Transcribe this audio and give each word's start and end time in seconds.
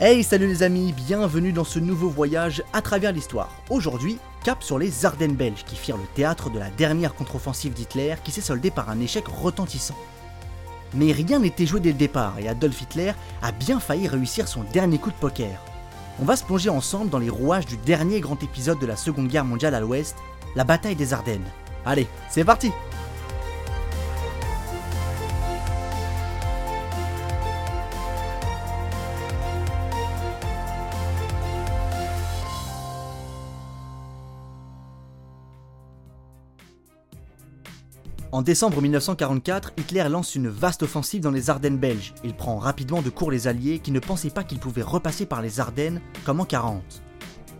Hey 0.00 0.24
salut 0.24 0.48
les 0.48 0.64
amis, 0.64 0.92
bienvenue 0.92 1.52
dans 1.52 1.62
ce 1.62 1.78
nouveau 1.78 2.08
voyage 2.08 2.64
à 2.72 2.82
travers 2.82 3.12
l'histoire. 3.12 3.52
Aujourd'hui, 3.70 4.18
cap 4.42 4.60
sur 4.64 4.76
les 4.76 5.06
Ardennes 5.06 5.36
belges 5.36 5.64
qui 5.64 5.76
firent 5.76 5.96
le 5.96 6.06
théâtre 6.16 6.50
de 6.50 6.58
la 6.58 6.68
dernière 6.70 7.14
contre-offensive 7.14 7.72
d'Hitler 7.72 8.16
qui 8.24 8.32
s'est 8.32 8.40
soldée 8.40 8.72
par 8.72 8.90
un 8.90 8.98
échec 8.98 9.24
retentissant. 9.28 9.94
Mais 10.94 11.12
rien 11.12 11.38
n'était 11.38 11.64
joué 11.64 11.78
dès 11.78 11.92
le 11.92 11.98
départ 11.98 12.40
et 12.40 12.48
Adolf 12.48 12.82
Hitler 12.82 13.12
a 13.40 13.52
bien 13.52 13.78
failli 13.78 14.08
réussir 14.08 14.48
son 14.48 14.64
dernier 14.72 14.98
coup 14.98 15.12
de 15.12 15.16
poker. 15.16 15.60
On 16.20 16.24
va 16.24 16.34
se 16.34 16.42
plonger 16.42 16.70
ensemble 16.70 17.08
dans 17.08 17.20
les 17.20 17.30
rouages 17.30 17.66
du 17.66 17.76
dernier 17.76 18.18
grand 18.18 18.42
épisode 18.42 18.80
de 18.80 18.86
la 18.86 18.96
Seconde 18.96 19.28
Guerre 19.28 19.44
mondiale 19.44 19.76
à 19.76 19.80
l'ouest, 19.80 20.16
la 20.56 20.64
bataille 20.64 20.96
des 20.96 21.12
Ardennes. 21.12 21.46
Allez, 21.86 22.08
c'est 22.28 22.44
parti 22.44 22.72
En 38.34 38.42
décembre 38.42 38.82
1944, 38.82 39.74
Hitler 39.78 40.08
lance 40.10 40.34
une 40.34 40.48
vaste 40.48 40.82
offensive 40.82 41.22
dans 41.22 41.30
les 41.30 41.50
Ardennes 41.50 41.78
belges. 41.78 42.14
Il 42.24 42.34
prend 42.34 42.58
rapidement 42.58 43.00
de 43.00 43.08
court 43.08 43.30
les 43.30 43.46
Alliés 43.46 43.78
qui 43.78 43.92
ne 43.92 44.00
pensaient 44.00 44.28
pas 44.28 44.42
qu'ils 44.42 44.58
pouvaient 44.58 44.82
repasser 44.82 45.24
par 45.24 45.40
les 45.40 45.60
Ardennes 45.60 46.00
comme 46.24 46.40
en 46.40 46.44
40. 46.44 46.82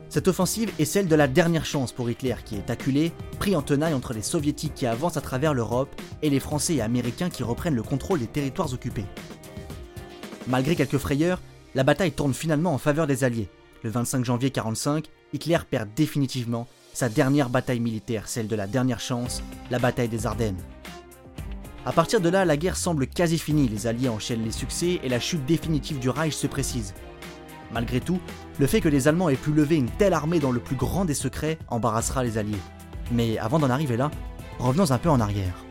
Cette 0.09 0.27
offensive 0.27 0.73
est 0.81 0.85
celle 0.85 1.07
de 1.07 1.15
la 1.15 1.29
dernière 1.29 1.65
chance 1.65 1.93
pour 1.93 2.11
Hitler 2.11 2.35
qui 2.45 2.57
est 2.57 2.71
acculé, 2.71 3.13
pris 3.39 3.55
en 3.55 3.63
tenaille 3.63 3.95
entre 3.95 4.15
les 4.15 4.21
soviétiques 4.21 4.75
qui 4.75 4.87
avancent 4.87 5.17
à 5.17 5.21
travers 5.21 5.55
l'Europe 5.55 5.95
et 6.23 6.29
les 6.29 6.41
Français 6.41 6.75
et 6.75 6.83
Américains 6.83 7.31
qui 7.31 7.45
reprennent 7.45 7.77
le 7.77 7.85
contrôle 7.85 8.19
des 8.19 8.27
territoires 8.27 8.73
occupés. 8.73 9.07
Malgré 10.49 10.75
quelques 10.75 10.99
frayeurs, 10.99 11.41
la 11.77 11.85
bataille 11.85 12.11
tourne 12.11 12.35
finalement 12.35 12.75
en 12.75 12.79
faveur 12.79 13.07
des 13.07 13.23
Alliés. 13.23 13.49
Le 13.85 13.91
25 13.91 14.25
janvier 14.25 14.49
1945, 14.49 15.09
Hitler 15.35 15.59
perd 15.71 15.91
définitivement 15.95 16.67
sa 16.95 17.09
dernière 17.09 17.51
bataille 17.51 17.81
militaire, 17.81 18.29
celle 18.29 18.47
de 18.47 18.57
la 18.57 18.69
dernière 18.69 19.01
chance, 19.01 19.43
la 19.71 19.81
bataille 19.81 20.09
des 20.09 20.27
Ardennes. 20.27 20.61
A 21.85 21.93
partir 21.93 22.21
de 22.21 22.29
là, 22.29 22.45
la 22.45 22.57
guerre 22.57 22.77
semble 22.77 23.09
quasi 23.09 23.37
finie, 23.37 23.69
les 23.69 23.87
Alliés 23.87 24.09
enchaînent 24.09 24.45
les 24.45 24.53
succès 24.53 25.01
et 25.03 25.09
la 25.09 25.21
chute 25.21 25.45
définitive 25.45 25.99
du 25.99 26.09
Reich 26.09 26.33
se 26.33 26.47
précise. 26.47 26.95
Malgré 27.73 28.01
tout, 28.01 28.21
le 28.61 28.67
fait 28.69 28.81
que 28.81 28.89
les 28.89 29.09
Allemands 29.09 29.29
aient 29.29 29.35
pu 29.35 29.53
lever 29.53 29.77
une 29.77 29.91
telle 29.91 30.15
armée 30.15 30.39
dans 30.39 30.53
le 30.53 30.61
plus 30.61 30.77
grand 30.77 31.05
des 31.05 31.15
secrets 31.15 31.59
embarrassera 31.69 32.23
les 32.23 32.39
Alliés. 32.39 32.57
Mais 33.11 33.39
avant 33.39 33.59
d'en 33.59 33.71
arriver 33.71 33.97
là, 33.97 34.11
revenons 34.61 34.93
un 34.93 34.99
peu 34.99 35.11
en 35.11 35.21
arrière. 35.21 35.65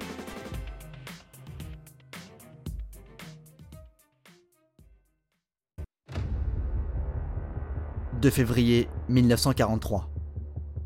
2 8.22 8.30
février 8.30 8.88
1943. 9.10 10.13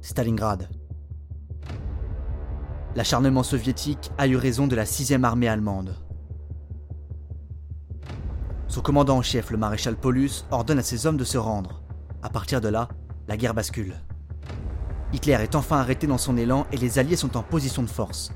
Stalingrad. 0.07 0.69
L'acharnement 2.95 3.43
soviétique 3.43 4.09
a 4.17 4.25
eu 4.25 4.37
raison 4.37 4.65
de 4.65 4.73
la 4.73 4.85
6ème 4.85 5.25
armée 5.25 5.49
allemande. 5.49 5.97
Son 8.69 8.79
commandant 8.79 9.17
en 9.17 9.21
chef, 9.21 9.51
le 9.51 9.57
maréchal 9.57 9.97
Paulus, 9.97 10.45
ordonne 10.49 10.79
à 10.79 10.81
ses 10.81 11.07
hommes 11.07 11.17
de 11.17 11.25
se 11.25 11.37
rendre. 11.37 11.83
À 12.23 12.29
partir 12.29 12.61
de 12.61 12.69
là, 12.69 12.87
la 13.27 13.35
guerre 13.35 13.53
bascule. 13.53 13.95
Hitler 15.11 15.39
est 15.41 15.55
enfin 15.55 15.79
arrêté 15.79 16.07
dans 16.07 16.17
son 16.17 16.37
élan 16.37 16.67
et 16.71 16.77
les 16.77 16.99
Alliés 16.99 17.17
sont 17.17 17.35
en 17.35 17.43
position 17.43 17.83
de 17.83 17.89
force. 17.89 18.31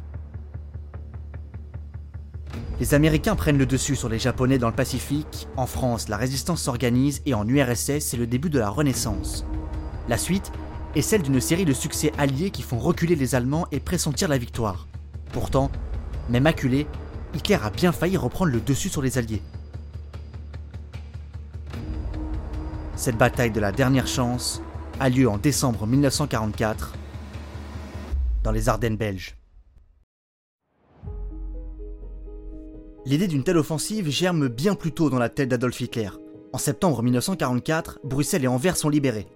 Les 2.82 2.94
Américains 2.94 3.38
prennent 3.38 3.58
le 3.58 3.66
dessus 3.66 3.96
sur 3.96 4.10
les 4.10 4.20
Japonais 4.20 4.58
dans 4.58 4.70
le 4.70 4.76
Pacifique, 4.76 5.48
en 5.56 5.68
France 5.68 6.10
la 6.10 6.18
résistance 6.18 6.64
s'organise 6.64 7.22
et 7.26 7.34
en 7.34 7.48
URSS 7.48 8.00
c'est 8.00 8.18
le 8.18 8.28
début 8.28 8.50
de 8.50 8.60
la 8.60 8.70
Renaissance. 8.70 9.46
La 10.10 10.18
suite, 10.18 10.52
est 10.96 11.02
celle 11.02 11.22
d'une 11.22 11.40
série 11.40 11.66
de 11.66 11.74
succès 11.74 12.12
alliés 12.18 12.52
qui 12.52 12.62
font 12.62 12.80
reculer 12.80 13.16
les 13.16 13.36
Allemands 13.36 13.68
et 13.72 13.80
pressentir 13.80 14.28
la 14.28 14.38
victoire. 14.38 14.88
Pourtant, 15.32 15.72
même 16.30 16.48
acculé, 16.48 16.88
Hitler 17.34 17.58
a 17.62 17.70
bien 17.70 17.92
failli 17.92 18.18
reprendre 18.18 18.52
le 18.52 18.60
dessus 18.60 18.90
sur 18.90 19.02
les 19.02 19.18
Alliés. 19.18 19.42
Cette 22.96 23.18
bataille 23.18 23.52
de 23.52 23.60
la 23.60 23.72
dernière 23.72 24.08
chance 24.08 24.62
a 25.00 25.10
lieu 25.10 25.28
en 25.28 25.38
décembre 25.38 25.88
1944 25.88 26.94
dans 28.44 28.52
les 28.52 28.70
Ardennes 28.70 28.98
belges. 28.98 29.38
L'idée 33.06 33.28
d'une 33.28 33.44
telle 33.44 33.58
offensive 33.58 34.10
germe 34.10 34.48
bien 34.48 34.76
plus 34.76 34.92
tôt 34.92 35.10
dans 35.10 35.18
la 35.18 35.30
tête 35.30 35.50
d'Adolf 35.50 35.82
Hitler. 35.82 36.10
En 36.54 36.60
septembre 36.60 37.02
1944, 37.02 38.02
Bruxelles 38.04 38.44
et 38.44 38.48
Anvers 38.48 38.78
sont 38.78 38.90
libérés. 38.90 39.28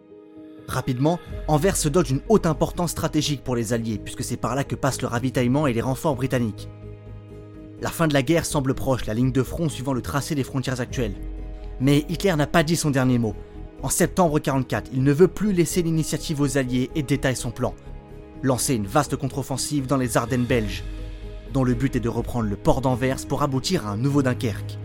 Rapidement, 0.68 1.20
Anvers 1.48 1.78
se 1.78 1.90
dote 1.90 2.08
d'une 2.08 2.22
haute 2.28 2.46
importance 2.46 2.92
stratégique 2.92 3.44
pour 3.44 3.56
les 3.56 3.74
Alliés, 3.74 4.00
puisque 4.04 4.24
c'est 4.24 4.38
par 4.38 4.56
là 4.56 4.64
que 4.64 4.76
passent 4.76 5.02
le 5.02 5.08
ravitaillement 5.08 5.68
et 5.68 5.74
les 5.74 5.82
renforts 5.82 6.16
britanniques. 6.16 6.70
La 7.82 7.90
fin 7.90 8.08
de 8.08 8.14
la 8.14 8.24
guerre 8.24 8.46
semble 8.46 8.74
proche, 8.74 9.06
la 9.06 9.14
ligne 9.14 9.32
de 9.32 9.44
front 9.44 9.70
suivant 9.70 9.94
le 9.94 10.02
tracé 10.02 10.34
des 10.34 10.44
frontières 10.44 10.82
actuelles. 10.82 11.16
Mais 11.80 12.06
Hitler 12.10 12.36
n'a 12.36 12.48
pas 12.48 12.64
dit 12.64 12.76
son 12.76 12.90
dernier 12.90 13.20
mot. 13.20 13.36
En 13.84 13.90
septembre 13.90 14.36
1944, 14.40 14.90
il 14.94 15.04
ne 15.04 15.12
veut 15.12 15.28
plus 15.28 15.54
laisser 15.54 15.82
l'initiative 15.82 16.42
aux 16.42 16.58
Alliés 16.58 16.90
et 16.96 17.04
détaille 17.04 17.36
son 17.36 17.52
plan. 17.52 17.76
Lancer 18.42 18.76
une 18.76 18.88
vaste 18.88 19.16
contre-offensive 19.16 19.86
dans 19.86 19.98
les 19.98 20.18
Ardennes 20.18 20.46
belges, 20.46 20.84
dont 21.54 21.64
le 21.64 21.74
but 21.74 21.96
est 21.96 22.00
de 22.00 22.10
reprendre 22.10 22.50
le 22.50 22.56
port 22.56 22.82
d'Anvers 22.82 23.28
pour 23.28 23.44
aboutir 23.44 23.86
à 23.86 23.92
un 23.92 23.98
nouveau 23.98 24.24
Dunkerque. 24.24 24.80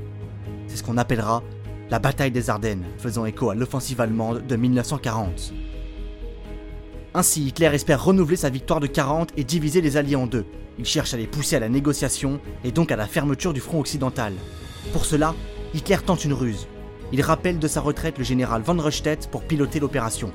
C'est 0.66 0.76
ce 0.76 0.82
qu'on 0.82 0.98
appellera 0.98 1.42
la 1.91 1.98
bataille 1.98 2.30
des 2.30 2.50
Ardennes, 2.50 2.84
faisant 2.98 3.24
écho 3.24 3.50
à 3.50 3.54
l'offensive 3.54 4.00
allemande 4.00 4.47
de 4.47 4.56
1940. 4.56 5.52
Ainsi, 7.12 7.48
Hitler 7.48 7.71
espère 7.72 8.04
renouveler 8.04 8.37
sa 8.37 8.50
victoire 8.50 8.78
de 8.78 8.87
40 8.87 9.31
et 9.37 9.43
diviser 9.43 9.81
les 9.81 9.97
Alliés 9.97 10.15
en 10.15 10.28
deux. 10.28 10.44
Il 10.78 10.84
cherche 10.84 11.12
à 11.12 11.16
les 11.16 11.26
pousser 11.26 11.56
à 11.56 11.60
la 11.60 11.69
négociation 11.69 12.41
et 12.62 12.71
donc 12.71 12.93
à 12.93 12.97
la 12.97 13.09
fermeture 13.09 13.53
du 13.53 13.59
front 13.59 13.81
occidental. 13.81 14.32
Pour 14.93 15.04
cela, 15.04 15.34
Hitler 15.75 15.98
tente 16.06 16.25
une 16.25 16.32
ruse. 16.32 16.69
Il 17.12 17.21
rappelle 17.22 17.59
de 17.59 17.66
sa 17.66 17.81
retraite 17.81 18.19
le 18.19 18.25
général 18.25 18.62
von 18.62 18.81
Röstedt 18.81 19.28
pour 19.28 19.43
piloter 19.43 19.81
l'opération. 19.81 20.32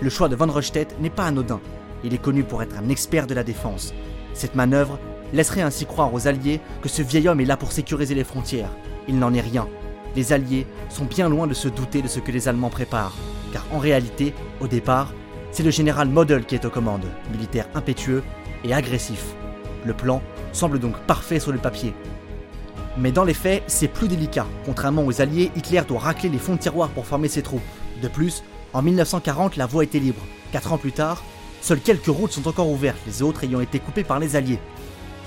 Le 0.00 0.10
choix 0.10 0.28
de 0.28 0.36
von 0.36 0.46
Röstedt 0.46 0.94
n'est 1.00 1.10
pas 1.10 1.24
anodin. 1.24 1.60
Il 2.04 2.14
est 2.14 2.22
connu 2.22 2.44
pour 2.44 2.62
être 2.62 2.78
un 2.78 2.88
expert 2.88 3.26
de 3.26 3.34
la 3.34 3.42
défense. 3.42 3.92
Cette 4.32 4.54
manœuvre 4.54 5.00
laisserait 5.32 5.62
ainsi 5.62 5.86
croire 5.86 6.14
aux 6.14 6.28
Alliés 6.28 6.60
que 6.82 6.88
ce 6.88 7.02
vieil 7.02 7.28
homme 7.28 7.40
est 7.40 7.46
là 7.46 7.56
pour 7.56 7.72
sécuriser 7.72 8.14
les 8.14 8.22
frontières. 8.22 8.70
Il 9.08 9.18
n'en 9.18 9.34
est 9.34 9.40
rien. 9.40 9.66
Les 10.14 10.32
Alliés 10.32 10.66
sont 10.88 11.04
bien 11.04 11.28
loin 11.28 11.48
de 11.48 11.54
se 11.54 11.66
douter 11.66 12.00
de 12.00 12.08
ce 12.08 12.20
que 12.20 12.30
les 12.30 12.46
Allemands 12.46 12.70
préparent, 12.70 13.16
car 13.52 13.66
en 13.72 13.78
réalité, 13.78 14.34
au 14.60 14.68
départ, 14.68 15.12
c'est 15.52 15.62
le 15.62 15.70
général 15.70 16.08
Model 16.08 16.44
qui 16.44 16.54
est 16.54 16.64
aux 16.64 16.70
commandes, 16.70 17.06
militaire 17.30 17.68
impétueux 17.74 18.22
et 18.64 18.74
agressif. 18.74 19.22
Le 19.84 19.92
plan 19.92 20.22
semble 20.52 20.78
donc 20.78 20.98
parfait 21.00 21.38
sur 21.40 21.52
le 21.52 21.58
papier. 21.58 21.94
Mais 22.96 23.12
dans 23.12 23.24
les 23.24 23.34
faits, 23.34 23.62
c'est 23.66 23.88
plus 23.88 24.08
délicat. 24.08 24.46
Contrairement 24.64 25.04
aux 25.04 25.20
Alliés, 25.20 25.50
Hitler 25.54 25.82
doit 25.86 26.00
racler 26.00 26.28
les 26.28 26.38
fonds 26.38 26.54
de 26.54 26.60
tiroir 26.60 26.88
pour 26.88 27.06
former 27.06 27.28
ses 27.28 27.42
troupes. 27.42 27.62
De 28.02 28.08
plus, 28.08 28.42
en 28.72 28.82
1940, 28.82 29.56
la 29.56 29.66
voie 29.66 29.84
était 29.84 29.98
libre. 29.98 30.22
Quatre 30.52 30.72
ans 30.72 30.78
plus 30.78 30.92
tard, 30.92 31.22
seules 31.60 31.80
quelques 31.80 32.06
routes 32.06 32.32
sont 32.32 32.48
encore 32.48 32.70
ouvertes, 32.70 32.98
les 33.06 33.22
autres 33.22 33.44
ayant 33.44 33.60
été 33.60 33.78
coupées 33.78 34.04
par 34.04 34.18
les 34.18 34.36
Alliés. 34.36 34.58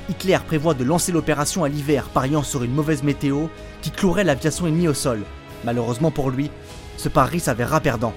Hitler 0.10 0.38
prévoit 0.46 0.76
de 0.76 0.84
lancer 0.84 1.12
l'opération 1.12 1.64
à 1.64 1.70
l'hiver, 1.70 2.10
pariant 2.10 2.44
sur 2.44 2.64
une 2.64 2.74
mauvaise 2.74 3.04
météo 3.04 3.48
qui 3.82 3.92
clouerait 3.92 4.24
l'aviation 4.24 4.68
ennemie 4.68 4.88
au 4.88 4.94
sol. 4.94 5.24
Malheureusement 5.64 6.12
pour 6.12 6.30
lui, 6.30 6.52
ce 6.98 7.10
pari 7.10 7.40
s'avérera 7.40 7.80
perdant. 7.80 8.14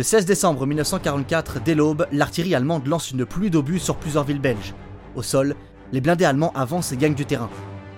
Le 0.00 0.04
16 0.04 0.24
décembre 0.24 0.66
1944, 0.66 1.60
dès 1.62 1.74
l'aube, 1.74 2.06
l'artillerie 2.10 2.54
allemande 2.54 2.86
lance 2.86 3.10
une 3.10 3.26
pluie 3.26 3.50
d'obus 3.50 3.80
sur 3.80 3.96
plusieurs 3.96 4.24
villes 4.24 4.40
belges. 4.40 4.72
Au 5.14 5.20
sol, 5.20 5.54
les 5.92 6.00
blindés 6.00 6.24
allemands 6.24 6.54
avancent 6.54 6.90
et 6.92 6.96
gagnent 6.96 7.12
du 7.12 7.26
terrain. 7.26 7.50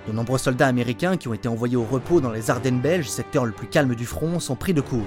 De 0.08 0.12
nombreux 0.12 0.38
soldats 0.38 0.66
américains 0.66 1.16
qui 1.16 1.28
ont 1.28 1.32
été 1.32 1.46
envoyés 1.46 1.76
au 1.76 1.84
repos 1.84 2.20
dans 2.20 2.32
les 2.32 2.50
Ardennes 2.50 2.81
belges, 2.81 3.08
secteur 3.08 3.44
le 3.44 3.52
plus 3.52 3.69
calme 3.69 3.94
du 3.94 4.04
front, 4.04 4.40
sont 4.40 4.56
pris 4.56 4.75
de 4.75 4.81
court. 4.81 5.06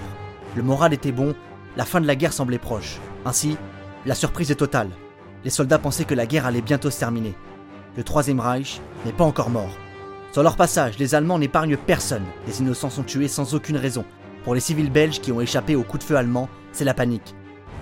Le 0.55 0.63
moral 0.63 0.93
était 0.93 1.11
bon, 1.11 1.35
la 1.75 1.83
fin 1.83 1.99
de 1.99 2.07
la 2.07 2.15
guerre 2.15 2.31
semblait 2.31 2.59
proche. 2.59 3.01
Ainsi, 3.25 3.57
la 4.05 4.15
surprise 4.15 4.51
est 4.51 4.55
totale. 4.55 4.91
Les 5.43 5.49
soldats 5.49 5.79
pensaient 5.79 6.05
que 6.05 6.15
la 6.15 6.25
guerre 6.25 6.45
allait 6.45 6.61
bientôt 6.61 6.91
se 6.91 6.99
terminer. 6.99 7.35
Le 7.97 8.05
Troisième 8.05 8.39
Reich 8.39 8.79
n'est 9.05 9.11
pas 9.11 9.25
encore 9.25 9.49
mort. 9.49 9.75
Sur 10.31 10.43
leur 10.43 10.55
passage, 10.55 10.97
les 10.97 11.13
Allemands 11.13 11.39
n'épargnent 11.39 11.75
personne. 11.75 12.23
Les 12.47 12.61
innocents 12.61 12.89
sont 12.89 13.03
tués 13.03 13.27
sans 13.27 13.53
aucune 13.53 13.75
raison. 13.75 14.05
Pour 14.45 14.53
les 14.53 14.61
civils 14.61 14.91
belges 14.91 15.21
qui 15.21 15.31
ont 15.31 15.41
échappé 15.41 15.75
aux 15.75 15.81
coups 15.81 16.03
de 16.05 16.07
feu 16.07 16.15
allemands, 16.15 16.49
c'est 16.71 16.85
la 16.85 16.93
panique. 16.93 17.33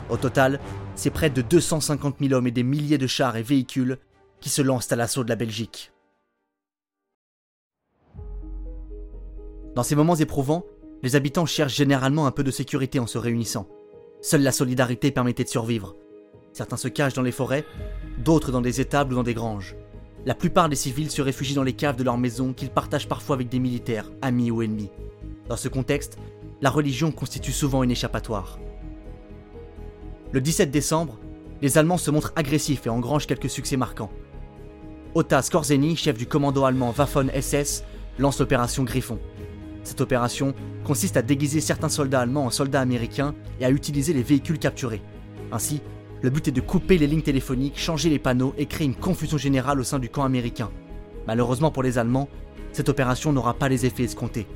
Au 0.10 0.16
total, 0.16 0.62
c'est 0.96 1.10
près 1.10 1.30
de 1.30 1.42
250 1.42 2.16
000 2.22 2.34
hommes 2.34 2.48
et 2.48 2.52
des 2.52 2.64
milliers 2.64 2.98
de 2.98 3.06
chars 3.06 3.36
et 3.36 3.44
véhicules 3.44 3.98
qui 4.40 4.48
se 4.48 4.62
lancent 4.62 4.92
à 4.94 4.96
l'assaut 4.96 5.26
de 5.26 5.30
la 5.30 5.36
Belgique. 5.36 5.92
Dans 9.76 9.84
ces 9.84 9.96
moments 9.96 10.16
éprouvants, 10.16 10.64
les 11.02 11.18
habitants 11.18 11.46
cherchent 11.46 11.76
généralement 11.76 12.28
un 12.28 12.32
peu 12.32 12.46
de 12.46 12.52
sécurité 12.52 12.98
en 12.98 13.08
se 13.08 13.18
réunissant. 13.18 13.68
Seule 14.22 14.44
la 14.44 14.54
solidarité 14.54 15.12
permettait 15.12 15.44
de 15.44 15.50
survivre. 15.50 15.98
Certains 16.54 16.78
se 16.78 16.88
cachent 16.88 17.14
dans 17.14 17.24
les 17.24 17.34
forêts, 17.34 17.66
d'autres 18.20 18.54
dans 18.54 18.62
des 18.62 18.80
étables 18.80 19.12
ou 19.12 19.18
dans 19.18 19.24
des 19.24 19.34
granges. 19.34 19.76
La 20.26 20.36
plupart 20.36 20.70
des 20.70 20.78
civils 20.78 21.12
se 21.12 21.22
réfugient 21.22 21.56
dans 21.56 21.64
les 21.64 21.74
caves 21.74 21.98
de 21.98 22.04
leur 22.04 22.18
maison 22.18 22.54
qu'ils 22.54 22.70
partagent 22.70 23.10
parfois 23.10 23.36
avec 23.36 23.50
des 23.50 23.60
militaires, 23.60 24.10
amis 24.22 24.50
ou 24.50 24.62
ennemis. 24.62 24.92
Dans 25.50 25.58
ce 25.58 25.68
contexte, 25.68 26.18
la 26.64 26.70
religion 26.70 27.12
constitue 27.12 27.52
souvent 27.52 27.84
une 27.84 27.92
échappatoire. 27.92 28.58
Le 30.32 30.40
17 30.40 30.72
décembre, 30.72 31.20
les 31.62 31.78
Allemands 31.78 31.98
se 31.98 32.10
montrent 32.10 32.32
agressifs 32.38 32.88
et 32.88 32.90
engrangent 32.90 33.28
quelques 33.28 33.50
succès 33.50 33.76
marquants. 33.76 34.10
Otta 35.14 35.42
Skorzeny, 35.42 35.98
chef 35.98 36.18
du 36.18 36.26
commando 36.26 36.64
allemand 36.64 36.94
Waffen 36.98 37.30
SS, 37.30 37.84
lance 38.18 38.40
l'opération 38.40 38.84
Griffon. 38.84 39.20
Cette 39.84 40.00
opération 40.00 40.56
consiste 40.86 41.18
à 41.18 41.22
déguiser 41.22 41.60
certains 41.60 41.90
soldats 41.90 42.22
allemands 42.22 42.46
en 42.46 42.50
soldats 42.50 42.80
américains 42.80 43.36
et 43.60 43.66
à 43.66 43.70
utiliser 43.70 44.14
les 44.14 44.24
véhicules 44.24 44.58
capturés. 44.58 45.02
Ainsi, 45.52 45.82
le 46.22 46.30
but 46.30 46.48
est 46.48 46.52
de 46.52 46.62
couper 46.62 46.98
les 46.98 47.08
lignes 47.08 47.24
téléphoniques, 47.24 47.78
changer 47.78 48.10
les 48.10 48.20
panneaux 48.20 48.56
et 48.58 48.68
créer 48.68 48.88
une 48.88 48.96
confusion 48.96 49.38
générale 49.38 49.82
au 49.82 49.84
sein 49.84 50.00
du 50.00 50.08
camp 50.08 50.24
américain. 50.24 50.72
Malheureusement 51.28 51.72
pour 51.72 51.84
les 51.84 51.98
Allemands, 51.98 52.30
cette 52.72 52.88
opération 52.88 53.34
n'aura 53.34 53.54
pas 53.54 53.68
les 53.68 53.86
effets 53.86 54.06
escomptés. 54.06 54.48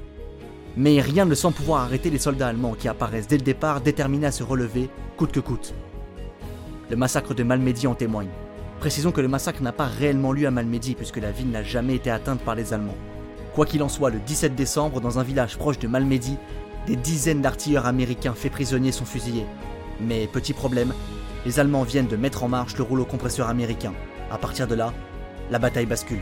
Mais 0.80 1.02
rien 1.02 1.26
ne 1.26 1.34
semble 1.34 1.56
pouvoir 1.56 1.82
arrêter 1.82 2.12
les 2.12 2.20
soldats 2.20 2.50
allemands 2.50 2.76
qui 2.76 2.88
apparaissent 2.88 3.28
dès 3.28 3.38
le 3.38 3.44
départ 3.44 3.82
déterminés 3.82 4.28
à 4.28 4.32
se 4.32 4.44
relever, 4.44 4.92
coûte 5.18 5.32
que 5.32 5.40
coûte. 5.40 5.74
Le 6.92 6.96
massacre 6.96 7.34
de 7.34 7.42
Malmedy 7.42 7.88
en 7.88 7.96
témoigne. 7.96 8.30
Précisons 8.80 9.12
que 9.12 9.20
le 9.20 9.28
massacre 9.28 9.64
n'a 9.64 9.72
pas 9.72 9.88
réellement 9.88 10.32
lieu 10.32 10.46
à 10.46 10.52
Malmedy 10.52 10.94
puisque 10.94 11.18
la 11.18 11.32
ville 11.32 11.50
n'a 11.50 11.64
jamais 11.64 11.96
été 11.96 12.12
atteinte 12.12 12.42
par 12.42 12.54
les 12.54 12.74
Allemands. 12.74 12.96
Quoi 13.56 13.66
qu'il 13.66 13.82
en 13.82 13.90
soit, 13.90 14.12
le 14.12 14.20
17 14.20 14.54
décembre, 14.54 15.02
dans 15.02 15.18
un 15.18 15.24
village 15.24 15.58
proche 15.58 15.80
de 15.80 15.88
Malmedy, 15.88 16.38
des 16.86 16.96
dizaines 16.96 17.42
d'artilleurs 17.42 17.88
américains 17.88 18.36
faits 18.36 18.52
prisonniers 18.52 18.92
sont 18.92 19.04
fusillés. 19.04 19.48
Mais 20.00 20.28
petit 20.28 20.54
problème, 20.54 20.94
les 21.44 21.60
Allemands 21.60 21.84
viennent 21.84 22.08
de 22.08 22.18
mettre 22.18 22.44
en 22.44 22.50
marche 22.50 22.78
le 22.78 22.84
rouleau 22.84 23.06
compresseur 23.06 23.50
américain. 23.50 23.94
À 24.30 24.38
partir 24.38 24.68
de 24.68 24.76
là, 24.76 24.94
la 25.50 25.58
bataille 25.58 25.88
bascule. 25.88 26.22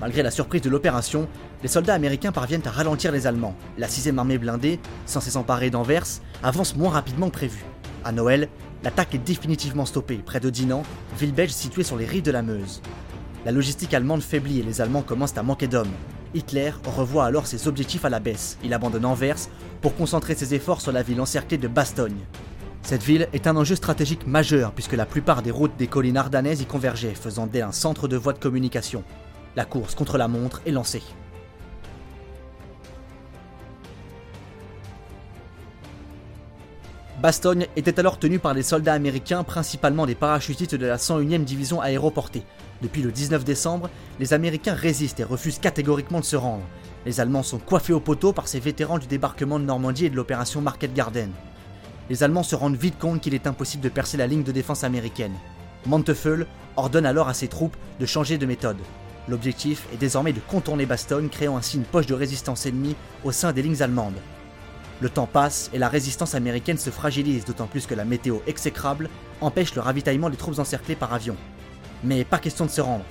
Malgré 0.00 0.22
la 0.22 0.30
surprise 0.30 0.62
de 0.62 0.70
l'opération, 0.70 1.28
les 1.62 1.68
soldats 1.68 1.94
américains 1.94 2.32
parviennent 2.32 2.66
à 2.66 2.70
ralentir 2.70 3.12
les 3.12 3.26
Allemands. 3.26 3.54
La 3.78 3.88
6 3.88 4.16
armée 4.16 4.38
blindée, 4.38 4.80
censée 5.06 5.30
s'emparer 5.30 5.70
d'Anvers, 5.70 6.06
avance 6.42 6.74
moins 6.76 6.90
rapidement 6.90 7.28
que 7.28 7.34
prévu. 7.34 7.64
À 8.04 8.12
Noël, 8.12 8.48
L'attaque 8.82 9.14
est 9.14 9.18
définitivement 9.18 9.84
stoppée 9.84 10.22
près 10.24 10.40
de 10.40 10.48
Dinan, 10.48 10.84
ville 11.18 11.34
belge 11.34 11.50
située 11.50 11.82
sur 11.82 11.98
les 11.98 12.06
rives 12.06 12.22
de 12.22 12.30
la 12.30 12.40
Meuse. 12.40 12.80
La 13.44 13.52
logistique 13.52 13.92
allemande 13.92 14.22
faiblit 14.22 14.60
et 14.60 14.62
les 14.62 14.80
Allemands 14.80 15.02
commencent 15.02 15.36
à 15.36 15.42
manquer 15.42 15.66
d'hommes. 15.66 15.92
Hitler 16.32 16.72
revoit 16.96 17.26
alors 17.26 17.46
ses 17.46 17.68
objectifs 17.68 18.06
à 18.06 18.08
la 18.08 18.20
baisse. 18.20 18.56
Il 18.64 18.72
abandonne 18.72 19.04
Anvers 19.04 19.48
pour 19.82 19.94
concentrer 19.96 20.34
ses 20.34 20.54
efforts 20.54 20.80
sur 20.80 20.92
la 20.92 21.02
ville 21.02 21.20
encerclée 21.20 21.58
de 21.58 21.68
Bastogne. 21.68 22.24
Cette 22.82 23.02
ville 23.02 23.28
est 23.34 23.46
un 23.46 23.56
enjeu 23.56 23.76
stratégique 23.76 24.26
majeur 24.26 24.72
puisque 24.72 24.94
la 24.94 25.04
plupart 25.04 25.42
des 25.42 25.50
routes 25.50 25.76
des 25.76 25.86
collines 25.86 26.16
ardennaises 26.16 26.62
y 26.62 26.66
convergeaient, 26.66 27.14
faisant 27.14 27.46
d'elle 27.46 27.64
un 27.64 27.72
centre 27.72 28.08
de 28.08 28.16
voie 28.16 28.32
de 28.32 28.38
communication. 28.38 29.04
La 29.56 29.64
course 29.64 29.94
contre 29.94 30.16
la 30.16 30.28
montre 30.28 30.62
est 30.66 30.70
lancée. 30.70 31.02
Bastogne 37.20 37.66
était 37.76 38.00
alors 38.00 38.18
tenu 38.18 38.38
par 38.38 38.54
des 38.54 38.62
soldats 38.62 38.94
américains, 38.94 39.44
principalement 39.44 40.06
des 40.06 40.14
parachutistes 40.14 40.74
de 40.74 40.86
la 40.86 40.96
101e 40.96 41.44
division 41.44 41.82
aéroportée. 41.82 42.44
Depuis 42.80 43.02
le 43.02 43.12
19 43.12 43.44
décembre, 43.44 43.90
les 44.18 44.32
Américains 44.32 44.72
résistent 44.72 45.20
et 45.20 45.24
refusent 45.24 45.58
catégoriquement 45.58 46.20
de 46.20 46.24
se 46.24 46.36
rendre. 46.36 46.62
Les 47.04 47.20
Allemands 47.20 47.42
sont 47.42 47.58
coiffés 47.58 47.92
au 47.92 48.00
poteau 48.00 48.32
par 48.32 48.48
ces 48.48 48.60
vétérans 48.60 48.98
du 48.98 49.06
débarquement 49.06 49.58
de 49.58 49.64
Normandie 49.64 50.06
et 50.06 50.10
de 50.10 50.16
l'opération 50.16 50.62
Market 50.62 50.94
Garden. 50.94 51.30
Les 52.08 52.22
Allemands 52.22 52.42
se 52.42 52.56
rendent 52.56 52.76
vite 52.76 52.98
compte 52.98 53.20
qu'il 53.20 53.34
est 53.34 53.46
impossible 53.46 53.82
de 53.82 53.90
percer 53.90 54.16
la 54.16 54.26
ligne 54.26 54.42
de 54.42 54.52
défense 54.52 54.82
américaine. 54.82 55.34
Manteuffel 55.84 56.46
ordonne 56.76 57.06
alors 57.06 57.28
à 57.28 57.34
ses 57.34 57.48
troupes 57.48 57.76
de 57.98 58.06
changer 58.06 58.38
de 58.38 58.46
méthode. 58.46 58.78
L'objectif 59.28 59.86
est 59.92 59.96
désormais 59.96 60.32
de 60.32 60.40
contourner 60.40 60.86
Bastogne, 60.86 61.28
créant 61.28 61.56
ainsi 61.56 61.76
une 61.76 61.84
poche 61.84 62.06
de 62.06 62.14
résistance 62.14 62.66
ennemie 62.66 62.96
au 63.24 63.32
sein 63.32 63.52
des 63.52 63.62
lignes 63.62 63.82
allemandes. 63.82 64.20
Le 65.00 65.08
temps 65.08 65.26
passe 65.26 65.70
et 65.72 65.78
la 65.78 65.88
résistance 65.88 66.34
américaine 66.34 66.78
se 66.78 66.90
fragilise, 66.90 67.44
d'autant 67.44 67.66
plus 67.66 67.86
que 67.86 67.94
la 67.94 68.04
météo 68.04 68.38
exécrable 68.46 69.08
empêche 69.40 69.74
le 69.74 69.80
ravitaillement 69.80 70.30
des 70.30 70.36
troupes 70.36 70.58
encerclées 70.58 70.96
par 70.96 71.14
avion. 71.14 71.36
Mais 72.04 72.24
pas 72.24 72.38
question 72.38 72.66
de 72.66 72.70
se 72.70 72.80
rendre. 72.80 73.04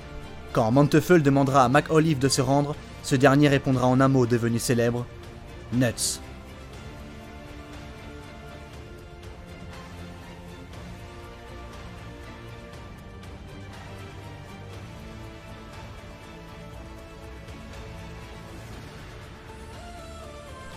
Quand 0.53 0.71
Manteuffel 0.71 1.23
demandera 1.23 1.63
à 1.63 1.69
Mac 1.69 1.85
Olive 1.89 2.19
de 2.19 2.27
se 2.27 2.41
rendre, 2.41 2.75
ce 3.03 3.15
dernier 3.15 3.47
répondra 3.47 3.87
en 3.87 4.01
un 4.01 4.07
mot 4.07 4.25
devenu 4.25 4.59
célèbre 4.59 5.05
Nuts. 5.73 6.19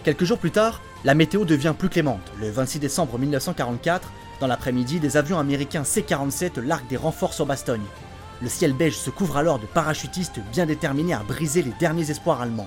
Quelques 0.05 0.25
jours 0.25 0.39
plus 0.39 0.51
tard, 0.51 0.81
la 1.05 1.15
météo 1.15 1.45
devient 1.45 1.75
plus 1.79 1.89
clémente. 1.89 2.33
Le 2.41 2.51
26 2.51 2.81
décembre 2.81 3.21
1944, 3.21 4.11
dans 4.41 4.49
l'après-midi, 4.49 4.99
des 4.99 5.17
avions 5.17 5.39
américains 5.39 5.85
C-47 5.85 6.61
larguent 6.61 6.89
des 6.89 6.97
renforts 6.97 7.35
sur 7.35 7.47
Bastogne. 7.47 7.85
Le 8.41 8.49
ciel 8.49 8.73
beige 8.73 8.97
se 8.97 9.11
couvre 9.11 9.37
alors 9.37 9.61
de 9.61 9.67
parachutistes 9.67 10.41
bien 10.51 10.67
déterminés 10.67 11.15
à 11.15 11.21
briser 11.21 11.63
les 11.63 11.73
derniers 11.79 12.11
espoirs 12.11 12.41
allemands. 12.41 12.67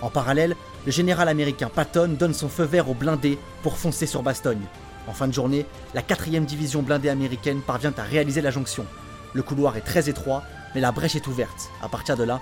En 0.00 0.08
parallèle, 0.08 0.56
le 0.86 0.90
général 0.92 1.28
américain 1.28 1.68
Patton 1.68 2.16
donne 2.18 2.32
son 2.32 2.48
feu 2.48 2.64
vert 2.64 2.88
aux 2.88 2.94
blindés 2.94 3.38
pour 3.62 3.76
foncer 3.76 4.06
sur 4.06 4.22
Bastogne. 4.22 4.64
En 5.06 5.12
fin 5.12 5.28
de 5.28 5.34
journée, 5.34 5.66
la 5.92 6.00
4ème 6.00 6.46
division 6.46 6.80
blindée 6.80 7.10
américaine 7.10 7.60
parvient 7.60 7.92
à 7.98 8.02
réaliser 8.02 8.40
la 8.40 8.50
jonction. 8.50 8.86
Le 9.34 9.42
couloir 9.42 9.76
est 9.76 9.82
très 9.82 10.08
étroit, 10.08 10.44
mais 10.74 10.80
la 10.80 10.92
brèche 10.92 11.16
est 11.16 11.26
ouverte. 11.26 11.68
À 11.82 11.90
partir 11.90 12.16
de 12.16 12.24
là, 12.24 12.40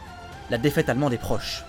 la 0.48 0.58
défaite 0.58 0.88
allemande 0.88 1.12
est 1.12 1.18
proche. 1.18 1.64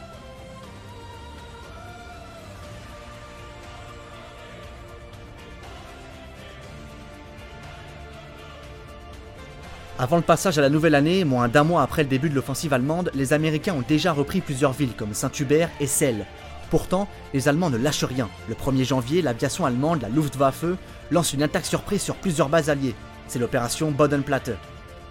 Avant 10.01 10.15
le 10.15 10.23
passage 10.23 10.57
à 10.57 10.61
la 10.61 10.69
nouvelle 10.69 10.95
année, 10.95 11.25
moins 11.25 11.49
d'un 11.49 11.65
mois 11.65 11.81
après 11.81 12.03
le 12.03 12.09
début 12.09 12.29
de 12.29 12.35
l'offensive 12.35 12.71
allemande, 12.71 13.11
les 13.13 13.33
Américains 13.33 13.73
ont 13.73 13.83
déjà 13.85 14.13
repris 14.13 14.39
plusieurs 14.39 14.71
villes 14.71 14.95
comme 14.95 15.13
Saint-Hubert 15.13 15.69
et 15.81 15.87
Celle. 15.87 16.25
Pourtant, 16.69 17.09
les 17.33 17.49
Allemands 17.49 17.69
ne 17.69 17.77
lâchent 17.77 18.05
rien. 18.05 18.29
Le 18.47 18.55
1er 18.55 18.85
janvier, 18.85 19.21
l'aviation 19.21 19.65
allemande, 19.65 20.01
la 20.01 20.07
Luftwaffe, 20.07 20.63
lance 21.11 21.33
une 21.33 21.43
attaque 21.43 21.65
surprise 21.65 22.01
sur 22.01 22.15
plusieurs 22.15 22.47
bases 22.47 22.69
alliées. 22.69 22.95
C'est 23.27 23.39
l'opération 23.39 23.91
Bodenplatte. 23.91 24.51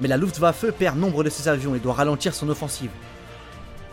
Mais 0.01 0.09
la 0.09 0.17
Luftwaffe 0.17 0.71
perd 0.79 0.99
nombre 0.99 1.23
de 1.23 1.29
ses 1.29 1.49
avions 1.49 1.75
et 1.75 1.81
doit 1.81 1.93
ralentir 1.93 2.33
son 2.33 2.49
offensive. 2.49 2.91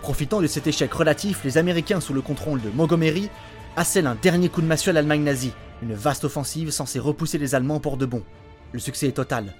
Profitant 0.02 0.40
de 0.40 0.48
cet 0.48 0.66
échec 0.66 0.94
relatif, 0.94 1.44
les 1.44 1.58
Américains, 1.58 2.00
sous 2.00 2.14
le 2.14 2.22
contrôle 2.22 2.62
de 2.62 2.70
Montgomery, 2.70 3.30
assèlent 3.76 4.08
un 4.08 4.16
dernier 4.16 4.48
coup 4.48 4.62
de 4.62 4.68
massue 4.68 4.92
à 4.92 4.94
l'Allemagne 4.94 5.24
nazie, 5.24 5.52
une 5.84 5.94
vaste 5.94 6.24
offensive 6.24 6.72
censée 6.72 7.00
repousser 7.00 7.38
les 7.38 7.54
Allemands 7.54 7.82
pour 7.82 7.98
de 7.98 8.06
bon. 8.06 8.24
Le 8.72 8.80
succès 8.80 9.10
est 9.10 9.12
total. 9.12 9.54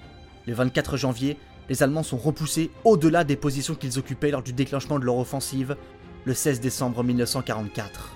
Le 0.46 0.54
24 0.54 0.96
janvier, 0.96 1.36
les 1.68 1.82
Allemands 1.82 2.04
sont 2.04 2.16
repoussés 2.16 2.70
au-delà 2.84 3.24
des 3.24 3.36
positions 3.36 3.74
qu'ils 3.74 3.98
occupaient 3.98 4.30
lors 4.30 4.42
du 4.42 4.52
déclenchement 4.52 4.98
de 4.98 5.04
leur 5.04 5.18
offensive 5.18 5.76
le 6.24 6.34
16 6.34 6.60
décembre 6.60 7.02
1944. 7.02 8.12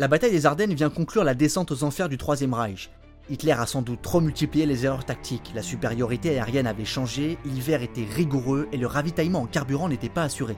La 0.00 0.08
bataille 0.08 0.32
des 0.32 0.46
Ardennes 0.46 0.74
vient 0.74 0.90
conclure 0.90 1.22
la 1.22 1.34
descente 1.34 1.70
aux 1.70 1.84
enfers 1.84 2.08
du 2.08 2.18
Troisième 2.18 2.54
Reich. 2.54 2.90
Hitler 3.30 3.52
a 3.52 3.66
sans 3.66 3.82
doute 3.82 4.02
trop 4.02 4.20
multiplié 4.20 4.66
les 4.66 4.84
erreurs 4.84 5.04
tactiques, 5.04 5.52
la 5.54 5.62
supériorité 5.62 6.30
aérienne 6.30 6.66
avait 6.66 6.84
changé, 6.84 7.38
l'hiver 7.44 7.82
était 7.82 8.04
rigoureux 8.04 8.68
et 8.72 8.76
le 8.76 8.88
ravitaillement 8.88 9.42
en 9.42 9.46
carburant 9.46 9.88
n'était 9.88 10.08
pas 10.08 10.24
assuré. 10.24 10.56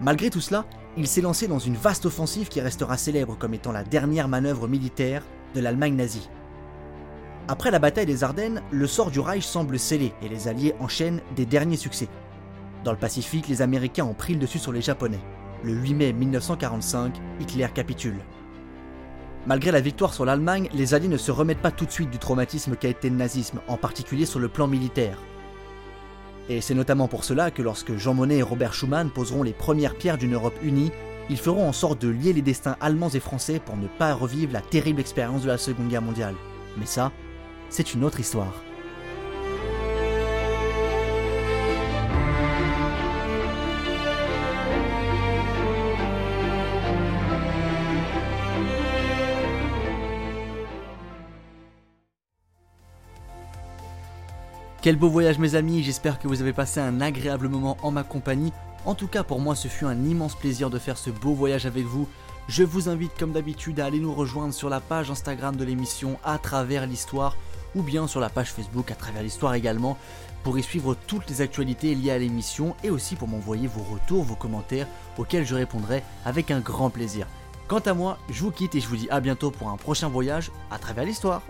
Malgré 0.00 0.30
tout 0.30 0.40
cela, 0.40 0.64
il 0.96 1.08
s'est 1.08 1.20
lancé 1.20 1.48
dans 1.48 1.58
une 1.58 1.74
vaste 1.74 2.06
offensive 2.06 2.48
qui 2.48 2.60
restera 2.60 2.96
célèbre 2.96 3.36
comme 3.36 3.54
étant 3.54 3.72
la 3.72 3.82
dernière 3.82 4.28
manœuvre 4.28 4.68
militaire 4.68 5.24
de 5.54 5.60
l'Allemagne 5.60 5.94
nazie. 5.94 6.28
Après 7.48 7.70
la 7.70 7.78
bataille 7.78 8.06
des 8.06 8.22
Ardennes, 8.22 8.62
le 8.70 8.86
sort 8.86 9.10
du 9.10 9.18
Reich 9.18 9.44
semble 9.44 9.78
scellé 9.78 10.12
et 10.22 10.28
les 10.28 10.46
Alliés 10.46 10.74
enchaînent 10.78 11.20
des 11.34 11.46
derniers 11.46 11.76
succès. 11.76 12.08
Dans 12.84 12.92
le 12.92 12.98
Pacifique, 12.98 13.48
les 13.48 13.60
Américains 13.60 14.04
ont 14.04 14.14
pris 14.14 14.34
le 14.34 14.40
dessus 14.40 14.58
sur 14.58 14.72
les 14.72 14.82
Japonais. 14.82 15.20
Le 15.64 15.72
8 15.72 15.94
mai 15.94 16.12
1945, 16.12 17.20
Hitler 17.40 17.68
capitule. 17.74 18.16
Malgré 19.46 19.70
la 19.72 19.80
victoire 19.80 20.14
sur 20.14 20.24
l'Allemagne, 20.24 20.68
les 20.72 20.94
Alliés 20.94 21.08
ne 21.08 21.16
se 21.16 21.32
remettent 21.32 21.62
pas 21.62 21.70
tout 21.70 21.86
de 21.86 21.90
suite 21.90 22.10
du 22.10 22.18
traumatisme 22.18 22.76
qu'a 22.76 22.88
été 22.88 23.10
le 23.10 23.16
nazisme, 23.16 23.60
en 23.68 23.76
particulier 23.76 24.26
sur 24.26 24.38
le 24.38 24.48
plan 24.48 24.66
militaire. 24.66 25.18
Et 26.48 26.60
c'est 26.60 26.74
notamment 26.74 27.08
pour 27.08 27.24
cela 27.24 27.50
que 27.50 27.62
lorsque 27.62 27.96
Jean 27.96 28.14
Monnet 28.14 28.38
et 28.38 28.42
Robert 28.42 28.74
Schuman 28.74 29.10
poseront 29.10 29.42
les 29.42 29.52
premières 29.52 29.94
pierres 29.94 30.18
d'une 30.18 30.34
Europe 30.34 30.58
unie, 30.62 30.90
ils 31.30 31.38
feront 31.38 31.68
en 31.68 31.72
sorte 31.72 32.02
de 32.02 32.08
lier 32.08 32.32
les 32.32 32.42
destins 32.42 32.76
allemands 32.80 33.08
et 33.08 33.20
français 33.20 33.60
pour 33.64 33.76
ne 33.76 33.86
pas 33.86 34.14
revivre 34.14 34.52
la 34.52 34.60
terrible 34.60 35.00
expérience 35.00 35.42
de 35.42 35.46
la 35.46 35.58
Seconde 35.58 35.88
Guerre 35.88 36.02
mondiale. 36.02 36.34
Mais 36.76 36.86
ça, 36.86 37.12
c'est 37.68 37.94
une 37.94 38.02
autre 38.02 38.18
histoire. 38.18 38.52
Quel 54.82 54.96
beau 54.96 55.10
voyage 55.10 55.38
mes 55.38 55.54
amis, 55.54 55.84
j'espère 55.84 56.18
que 56.18 56.26
vous 56.26 56.40
avez 56.40 56.54
passé 56.54 56.80
un 56.80 57.00
agréable 57.00 57.48
moment 57.48 57.76
en 57.82 57.92
ma 57.92 58.02
compagnie. 58.02 58.52
En 58.86 58.94
tout 58.94 59.08
cas 59.08 59.22
pour 59.22 59.40
moi 59.40 59.54
ce 59.54 59.68
fut 59.68 59.84
un 59.84 60.04
immense 60.04 60.34
plaisir 60.34 60.70
de 60.70 60.78
faire 60.78 60.96
ce 60.96 61.10
beau 61.10 61.34
voyage 61.34 61.66
avec 61.66 61.84
vous. 61.84 62.08
Je 62.48 62.64
vous 62.64 62.88
invite 62.88 63.12
comme 63.18 63.32
d'habitude 63.32 63.78
à 63.78 63.86
aller 63.86 64.00
nous 64.00 64.14
rejoindre 64.14 64.54
sur 64.54 64.68
la 64.68 64.80
page 64.80 65.10
Instagram 65.10 65.54
de 65.56 65.64
l'émission 65.64 66.18
à 66.24 66.38
travers 66.38 66.86
l'histoire 66.86 67.36
ou 67.74 67.82
bien 67.82 68.06
sur 68.06 68.20
la 68.20 68.30
page 68.30 68.52
Facebook 68.52 68.90
à 68.90 68.94
travers 68.94 69.22
l'histoire 69.22 69.54
également 69.54 69.98
pour 70.42 70.58
y 70.58 70.62
suivre 70.62 70.96
toutes 71.06 71.28
les 71.28 71.42
actualités 71.42 71.94
liées 71.94 72.10
à 72.10 72.18
l'émission 72.18 72.74
et 72.82 72.90
aussi 72.90 73.14
pour 73.14 73.28
m'envoyer 73.28 73.68
vos 73.68 73.82
retours, 73.82 74.24
vos 74.24 74.34
commentaires 74.34 74.88
auxquels 75.18 75.46
je 75.46 75.54
répondrai 75.54 76.02
avec 76.24 76.50
un 76.50 76.60
grand 76.60 76.90
plaisir. 76.90 77.26
Quant 77.68 77.78
à 77.78 77.94
moi, 77.94 78.18
je 78.30 78.42
vous 78.42 78.50
quitte 78.50 78.74
et 78.74 78.80
je 78.80 78.88
vous 78.88 78.96
dis 78.96 79.10
à 79.10 79.20
bientôt 79.20 79.50
pour 79.50 79.68
un 79.68 79.76
prochain 79.76 80.08
voyage 80.08 80.50
à 80.70 80.78
travers 80.78 81.04
l'histoire. 81.04 81.42